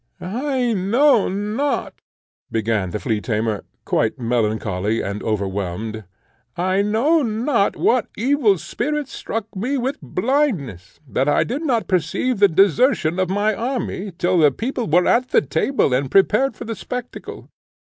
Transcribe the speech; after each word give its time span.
"I 0.19 0.73
know 0.73 1.29
not," 1.29 1.93
began 2.51 2.89
the 2.89 2.99
flea 2.99 3.21
tamer, 3.21 3.63
quite 3.85 4.17
melancholy 4.17 4.99
and 4.99 5.21
overwhelmed, 5.21 6.05
"I 6.57 6.81
know 6.81 7.21
not 7.21 7.75
what 7.75 8.07
evil 8.17 8.57
spirit 8.57 9.07
struck 9.07 9.55
me 9.55 9.77
with 9.77 10.01
blindness, 10.01 10.99
that 11.07 11.29
I 11.29 11.43
did 11.43 11.61
not 11.63 11.87
perceive 11.87 12.39
the 12.39 12.47
desertion 12.47 13.19
of 13.19 13.29
my 13.29 13.53
army 13.53 14.11
till 14.17 14.39
the 14.39 14.49
people 14.49 14.87
were 14.87 15.05
at 15.05 15.29
the 15.29 15.41
table 15.43 15.93
and 15.93 16.09
prepared 16.09 16.55
for 16.55 16.65
the 16.65 16.75
spectacle. 16.75 17.51